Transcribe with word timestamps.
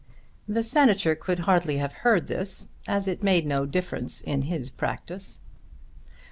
The 0.47 0.63
Senator 0.63 1.13
could 1.13 1.37
hardly 1.41 1.77
have 1.77 1.93
heard 2.01 2.25
this, 2.25 2.65
as 2.87 3.07
it 3.07 3.21
made 3.21 3.45
no 3.45 3.67
difference 3.67 4.19
in 4.19 4.41
his 4.41 4.71
practice. 4.71 5.39